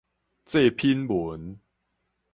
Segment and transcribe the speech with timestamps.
[0.45, 1.59] 祭品文